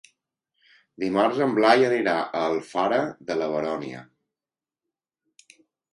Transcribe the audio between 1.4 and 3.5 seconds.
en Blai anirà a Alfara de